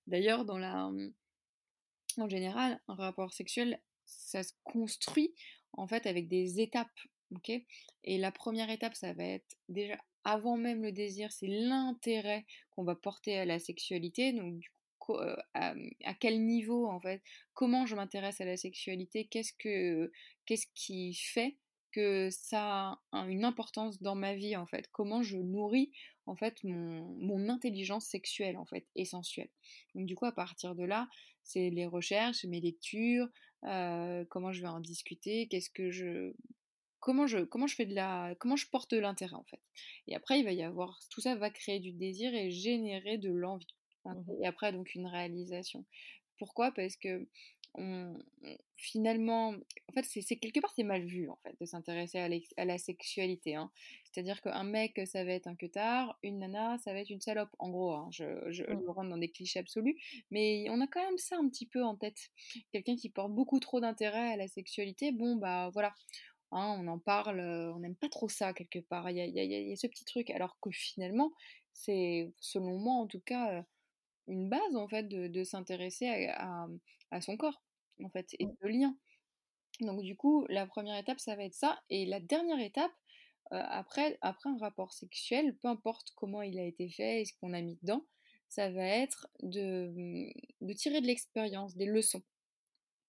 [0.06, 1.12] D'ailleurs, dans la, mmh,
[2.18, 5.34] en général, un rapport sexuel, ça se construit
[5.72, 6.88] en fait avec des étapes,
[7.34, 7.52] ok?
[8.04, 12.84] Et la première étape, ça va être déjà avant même le désir, c'est l'intérêt qu'on
[12.84, 14.32] va porter à la sexualité.
[14.32, 14.70] Donc du
[15.54, 15.74] à,
[16.20, 17.22] quel niveau en fait,
[17.54, 20.10] comment je m'intéresse à la sexualité, qu'est-ce que
[20.46, 21.56] qu'est-ce qui fait
[21.92, 25.90] que ça a une importance dans ma vie en fait, comment je nourris
[26.26, 29.50] en fait mon, mon intelligence sexuelle en fait, essentielle?
[29.94, 31.08] Donc du coup à partir de là,
[31.42, 33.28] c'est les recherches, mes lectures,
[33.62, 36.32] comment je vais en discuter, qu'est-ce que je
[37.00, 39.60] comment je comment je fais de la comment je porte de l'intérêt en fait.
[40.06, 43.30] Et après il va y avoir tout ça va créer du désir et générer de
[43.30, 43.66] l'envie.
[44.04, 45.84] Mmh et après, donc, une réalisation.
[46.38, 46.72] Pourquoi?
[46.72, 47.26] Parce que
[48.76, 52.18] finalement, en fait, c'est quelque part, c'est mal vu, en fait, de s'intéresser
[52.56, 53.54] à, la sexualité.
[53.54, 53.70] Hein.
[54.04, 57.50] C'est-à-dire qu'un mec, ça va être un queutard, une nana, ça va être une salope,
[57.58, 57.92] en gros.
[57.92, 58.08] Hein.
[58.10, 58.90] Je, je, mmh.
[58.90, 59.96] rentre dans des clichés absolus,
[60.30, 62.30] mais on a quand même ça un petit peu en tête.
[62.72, 65.94] Quelqu'un qui porte beaucoup trop d'intérêt à la sexualité, bon, bah voilà,
[66.50, 69.10] Hein, on en parle, on n'aime pas trop ça quelque part.
[69.10, 70.30] Il y a, y, a, y a, ce petit truc.
[70.30, 71.32] Alors que finalement,
[71.72, 73.64] c'est, selon moi en tout cas,
[74.28, 76.68] une base en fait de, de s'intéresser à, à,
[77.10, 77.62] à, son corps
[78.04, 78.96] en fait et le lien.
[79.80, 81.80] Donc du coup, la première étape, ça va être ça.
[81.90, 82.92] Et la dernière étape,
[83.52, 87.32] euh, après, après un rapport sexuel, peu importe comment il a été fait et ce
[87.40, 88.04] qu'on a mis dedans,
[88.48, 90.32] ça va être de, mmh,
[90.68, 92.22] de tirer de l'expérience, des leçons.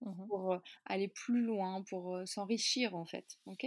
[0.01, 3.37] Mmh pour aller plus loin, pour s'enrichir en fait.
[3.47, 3.65] ok?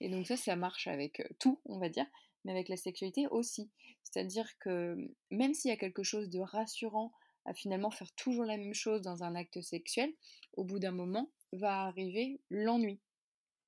[0.00, 2.06] Et donc ça, ça marche avec tout, on va dire,
[2.44, 3.70] mais avec la sexualité aussi.
[4.02, 4.96] C'est-à-dire que
[5.30, 7.12] même s'il y a quelque chose de rassurant
[7.44, 10.12] à finalement faire toujours la même chose dans un acte sexuel,
[10.54, 13.00] au bout d'un moment va arriver l'ennui.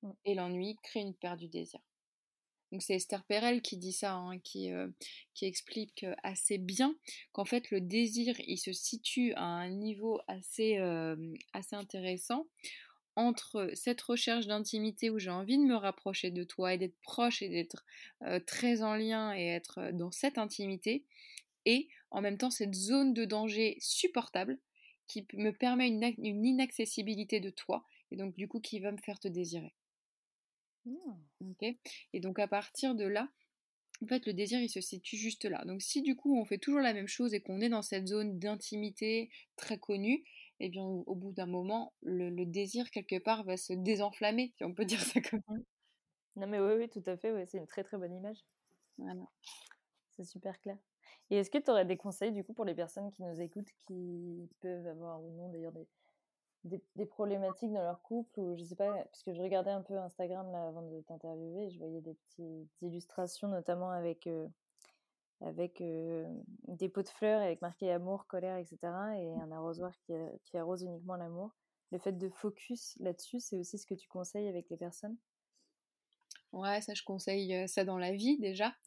[0.01, 0.11] Mmh.
[0.25, 1.79] Et l'ennui crée une perte du désir.
[2.71, 4.87] Donc c'est Esther Perel qui dit ça, hein, qui, euh,
[5.33, 6.95] qui explique assez bien
[7.31, 11.15] qu'en fait le désir il se situe à un niveau assez, euh,
[11.53, 12.47] assez intéressant
[13.15, 17.41] entre cette recherche d'intimité où j'ai envie de me rapprocher de toi et d'être proche
[17.41, 17.85] et d'être
[18.23, 21.05] euh, très en lien et être dans cette intimité
[21.65, 24.59] et en même temps cette zone de danger supportable
[25.07, 28.97] qui me permet une, une inaccessibilité de toi et donc du coup qui va me
[28.97, 29.73] faire te désirer.
[30.85, 31.63] Mmh.
[32.13, 33.29] Et donc à partir de là,
[34.03, 35.63] en fait, le désir, il se situe juste là.
[35.65, 38.07] Donc si du coup on fait toujours la même chose et qu'on est dans cette
[38.07, 40.23] zone d'intimité très connue,
[40.59, 44.73] eh bien au, bout d'un moment, le, désir quelque part va se désenflammer, si on
[44.73, 45.53] peut dire ça comme ça.
[46.35, 48.43] Non mais oui, oui, tout à fait, ouais, c'est une très très bonne image.
[48.97, 49.25] Voilà.
[50.11, 50.77] C'est super clair.
[51.29, 53.71] Et est-ce que tu aurais des conseils du coup pour les personnes qui nous écoutent,
[53.87, 55.87] qui peuvent avoir ou non d'ailleurs des,
[56.95, 59.97] des, problématiques dans leur couple ou je sais pas, parce que je regardais un peu
[59.97, 64.47] Instagram là avant de t'interviewer, je voyais des petites illustrations notamment avec, euh,
[65.45, 66.25] avec euh,
[66.67, 68.77] des pots de fleurs avec marqué amour, colère, etc.
[69.17, 71.51] et un arrosoir qui, qui arrose uniquement l'amour.
[71.91, 75.15] Le fait de focus là-dessus, c'est aussi ce que tu conseilles avec les personnes?
[76.51, 78.73] Ouais, ça je conseille ça dans la vie déjà.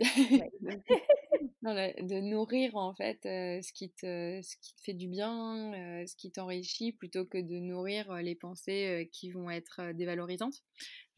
[1.62, 5.72] de nourrir en fait ce, qui te, ce qui te fait du bien,
[6.06, 10.64] ce qui t'enrichit, plutôt que de nourrir les pensées qui vont être dévalorisantes.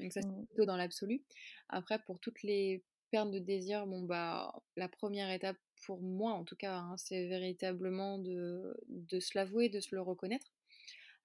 [0.00, 0.46] Donc ça c'est mmh.
[0.46, 1.22] plutôt dans l'absolu.
[1.68, 6.44] Après pour toutes les pertes de désir, bon bah la première étape pour moi en
[6.44, 10.46] tout cas, hein, c'est véritablement de, de se l'avouer, de se le reconnaître.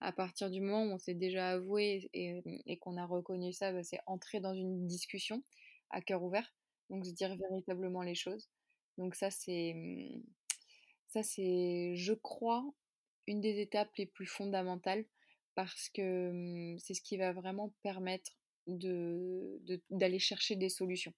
[0.02, 3.72] À partir du moment où on s'est déjà avoué et, et qu'on a reconnu ça,
[3.74, 5.44] bah, c'est entrer dans une discussion
[5.90, 6.54] à cœur ouvert.
[6.90, 8.50] Donc se dire véritablement les choses.
[8.98, 10.22] Donc ça c'est mmh,
[11.08, 12.66] ça c'est je crois
[13.28, 15.06] une des étapes les plus fondamentales
[15.56, 18.32] parce que mmh, c'est ce qui va vraiment permettre
[18.68, 21.14] de, d'aller chercher des solutions.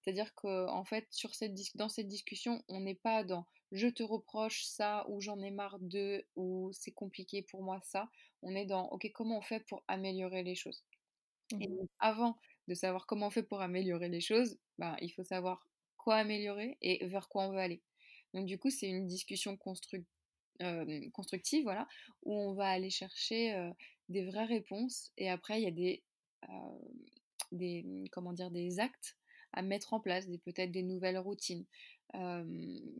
[0.00, 4.64] C'est-à-dire qu'en fait, sur cette, dans cette discussion, on n'est pas dans je te reproche
[4.64, 8.10] ça ou j'en ai marre de ou c'est compliqué pour moi ça.
[8.42, 10.84] On est dans ok, comment on fait pour améliorer les choses?
[11.60, 15.24] Et mmh avant de savoir comment on fait pour améliorer les choses, ben, il faut
[15.24, 17.82] savoir quoi améliorer et vers quoi on veut aller.
[18.34, 19.58] Donc du coup, c'est une discussion
[20.62, 21.88] euh, constructive, voilà,
[22.22, 23.70] où on va aller chercher euh,
[24.08, 26.02] des vraies réponses et après il y a des,
[27.52, 29.16] des, comment dire, des actes
[29.52, 31.66] à mettre en place, peut-être des nouvelles routines,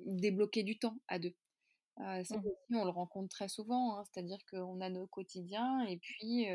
[0.07, 1.35] débloquer du temps à deux.
[2.01, 2.47] Euh, ça mmh.
[2.47, 6.47] aussi, on le rencontre très souvent, hein, c'est-à-dire qu'on a nos quotidiens et puis,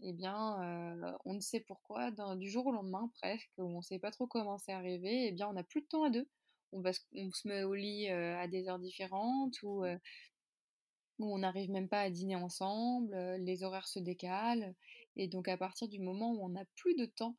[0.00, 3.98] eh bien, on ne sait pourquoi, du jour au lendemain presque, où on ne sait
[3.98, 6.28] pas trop comment c'est arrivé, eh bien, on n'a plus de temps à deux.
[6.72, 9.84] On, va, on se met au lit à des heures différentes ou,
[11.20, 14.74] on n'arrive même pas à dîner ensemble, les horaires se décalent.
[15.16, 17.36] Et donc, à partir du moment où on n'a plus de temps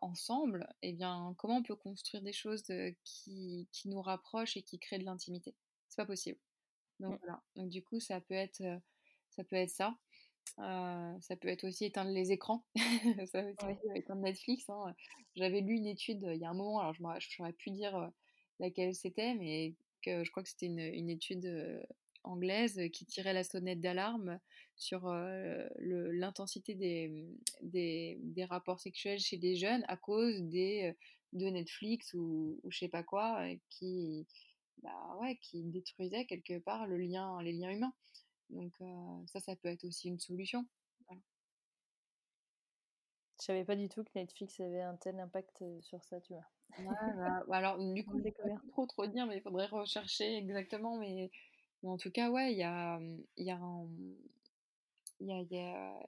[0.00, 2.64] ensemble, eh bien, comment on peut construire des choses
[3.04, 5.54] qui, qui nous rapprochent et qui créent de l'intimité?
[5.88, 6.38] C'est pas possible.
[7.00, 7.18] Donc mmh.
[7.22, 7.42] voilà.
[7.56, 8.62] Donc du coup, ça peut être
[9.30, 9.44] ça.
[9.44, 9.96] Peut être ça.
[10.56, 12.64] ça peut être aussi éteindre les écrans,
[13.32, 14.68] ça peut être éteindre Netflix.
[14.68, 14.94] Hein.
[15.36, 18.10] J'avais lu une étude il y a un moment, alors je n'aurais pu dire
[18.58, 21.46] laquelle c'était, mais que je crois que c'était une, une, étude
[22.28, 24.38] anglaise qui tirait la sonnette d'alarme
[24.76, 25.08] sur
[25.78, 27.26] l'intensité des,
[27.62, 30.94] des, des, rapports sexuels chez des jeunes à cause des,
[31.32, 34.26] de Netflix ou, ou je sais pas quoi, qui,
[34.82, 37.94] bah ouais, qui détruisait quelque part le lien, les liens humains.
[38.50, 38.72] Donc
[39.26, 40.66] ça, ça peut être aussi une solution.
[43.40, 46.44] Je savais pas du tout que Netflix avait un tel impact sur ça, tu vois.
[46.78, 50.98] Bah, bah, alors, du coup, je trop trop dire, mais il faudrait rechercher exactement.
[50.98, 51.30] Mais,
[51.84, 53.00] en tout cas, ouais, il y a,
[53.36, 53.60] y, y, a,
[55.20, 56.00] y a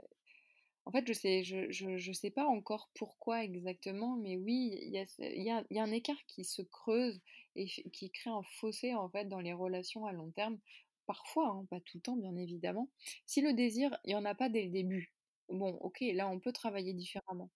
[0.86, 5.50] en fait, je sais, je, je, sais pas encore pourquoi exactement, mais oui, il y
[5.50, 7.20] a, un écart qui se creuse
[7.54, 10.58] et qui crée un fossé en fait dans les relations à long terme.
[11.06, 12.88] Parfois, hein, pas tout le temps, bien évidemment.
[13.26, 15.12] Si le désir, il n'y en a pas dès le début,
[15.48, 17.50] bon, ok, là, on peut travailler différemment.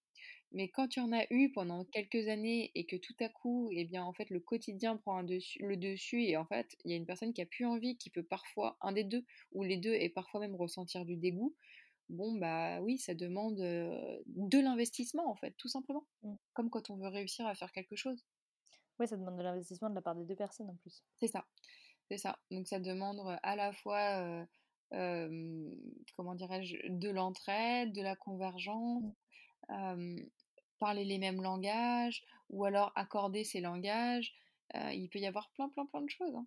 [0.55, 3.85] Mais quand tu en as eu pendant quelques années et que tout à coup, eh
[3.85, 6.95] bien, en fait, le quotidien prend un dessus, le dessus et en fait, il y
[6.95, 9.77] a une personne qui a plus envie, qui peut parfois, un des deux, ou les
[9.77, 11.55] deux, et parfois même ressentir du dégoût,
[12.09, 16.07] bon, bah oui, ça demande de l'investissement, en fait, tout simplement.
[16.23, 16.35] Mmh.
[16.53, 18.25] Comme quand on veut réussir à faire quelque chose.
[19.01, 21.03] Oui, ça demande de l'investissement de la part des deux personnes en plus.
[21.19, 21.45] C'est ça.
[22.09, 22.38] C'est ça.
[22.53, 24.47] Donc ça demande à la fois,
[24.93, 29.03] comment dirais-je, de l'entraide, de la convergence,
[29.69, 30.19] mmh.
[30.79, 34.35] Parler les mêmes langages, ou alors accorder ces langages.
[34.75, 36.35] il peut y avoir plein, plein, plein de choses.
[36.35, 36.47] Hein.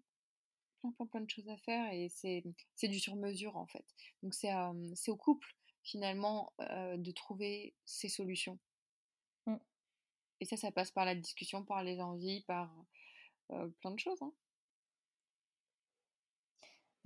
[0.82, 3.86] Plein, plein, plein de choses à faire et c'est du sur-mesure en fait.
[4.22, 8.60] Donc c'est au couple finalement de trouver ces solutions.
[9.48, 9.56] Mmh.
[10.42, 12.72] Et ça, ça passe par la discussion, par les envies, par
[13.80, 14.22] plein de choses.
[14.22, 14.34] Hein.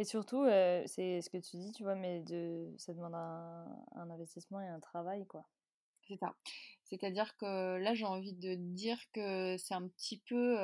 [0.01, 0.45] Et surtout,
[0.87, 4.79] c'est ce que tu dis, tu vois, mais de, ça demande un, investissement et un
[4.79, 5.45] travail, quoi.
[6.07, 6.35] C'est ça.
[6.91, 10.57] C'est-à-dire que là, j'ai envie de dire que c'est un petit peu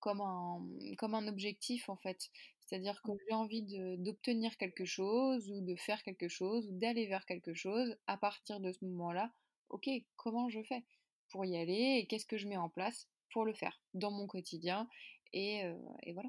[0.00, 0.60] comme, un,
[0.96, 2.30] comme un objectif, en fait.
[2.60, 3.62] C'est-à-dire que j'ai envie
[3.98, 7.96] d'obtenir quelque chose ou de faire quelque chose ou d'aller vers quelque chose.
[8.06, 9.32] À partir de ce moment-là,
[9.70, 10.84] ok, comment je fais
[11.30, 14.26] pour y aller et qu'est-ce que je mets en place pour le faire dans mon
[14.26, 14.88] quotidien
[15.32, 15.62] et,
[16.02, 16.28] et voilà.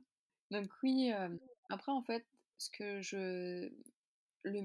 [0.51, 1.11] Donc oui,
[1.69, 2.25] après, en fait,
[2.57, 3.69] ce que je.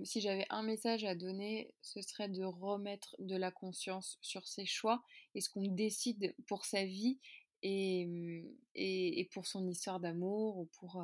[0.05, 4.67] Si j'avais un message à donner, ce serait de remettre de la conscience sur ses
[4.67, 5.03] choix
[5.35, 7.19] et ce qu'on décide pour sa vie
[7.63, 8.45] et, mmh,
[8.77, 11.03] et, pour son histoire d'amour ou pour,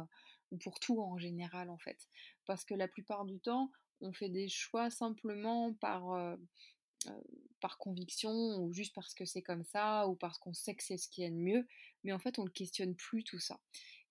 [0.53, 2.09] ou pour tout en général, en fait.
[2.47, 6.37] Parce que la plupart du temps, on fait des choix simplement par,
[7.61, 10.97] par conviction ou juste parce que c'est comme ça ou parce qu'on sait que c'est
[10.97, 11.67] ce qui est de mieux,
[12.05, 13.61] mais en fait, on ne questionne plus tout ça.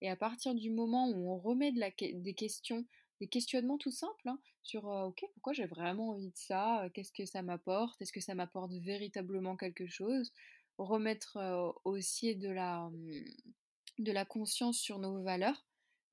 [0.02, 2.86] Et à partir du moment où on remet des questions,
[3.20, 7.26] des questionnements tout simples hein, sur ok pourquoi j'ai vraiment envie de ça, qu'est-ce que
[7.26, 10.32] ça m'apporte, est-ce que ça m'apporte véritablement quelque chose,
[10.84, 11.38] remettre
[11.84, 13.24] aussi de la, mmh,
[14.00, 15.66] de la conscience sur nos valeurs.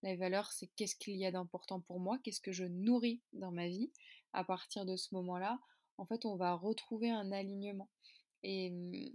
[0.02, 3.52] Les valeurs, c'est qu'est-ce qu'il y a d'important pour moi, qu'est-ce que je nourris dans
[3.52, 3.90] ma vie?
[4.32, 5.58] À partir de ce moment-là,
[5.98, 7.88] en fait, on va retrouver un alignement.
[8.42, 9.14] Et, mmh,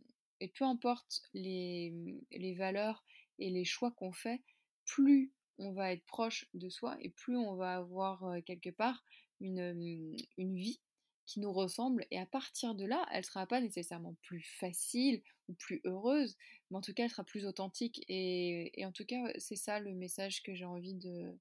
[0.56, 1.93] peu importe les,
[2.32, 3.04] les valeurs
[3.38, 4.41] et les choix qu'on fait,
[4.86, 9.04] plus on va être proche de soi et plus on va avoir quelque part
[9.39, 10.82] une, une vie
[11.26, 12.06] qui nous ressemble.
[12.12, 16.36] Et à partir de là, elle ne sera pas nécessairement plus facile ou plus heureuse,
[16.69, 18.04] mais en tout cas, elle sera plus authentique.
[18.08, 21.38] Et, et en tout cas, c'est ça le message que j'ai envie de,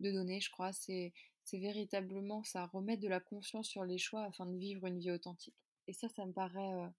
[0.00, 0.72] de donner, je crois.
[0.72, 1.12] C'est
[1.52, 5.56] véritablement ça, remettre de la conscience sur les choix afin de vivre une vie authentique.
[5.86, 6.90] Et ça, ça me paraît,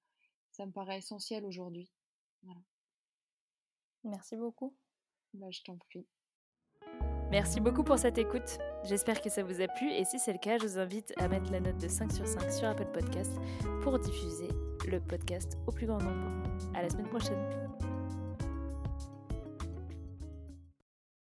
[0.52, 1.90] ça me paraît essentiel aujourd'hui.
[2.44, 2.62] Voilà.
[4.04, 4.76] Merci beaucoup.
[5.34, 6.08] Bah, je t'en prie.
[7.32, 8.58] Merci beaucoup pour cette écoute.
[8.86, 11.28] J'espère que ça vous a plu et si c'est le cas, je vous invite à
[11.28, 13.32] mettre la note de 5 sur 5 sur Apple Podcast
[13.82, 14.48] pour diffuser
[14.88, 16.32] le podcast au plus grand nombre.
[16.74, 17.38] À la semaine prochaine.